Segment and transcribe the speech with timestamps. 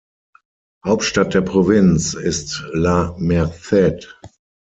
[0.83, 4.19] Hauptstadt der Provinz ist La Merced.